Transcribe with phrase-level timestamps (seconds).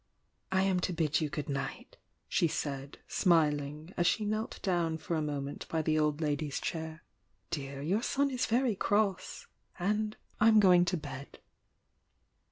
[0.51, 1.95] "I am to bid you good night!"
[2.27, 7.03] she said, smiling, as she knelt down for a moment by the old lady's chair.
[7.51, 9.45] "Dear, your son is very cross!—
[9.77, 11.37] and I'm go ing to bed!"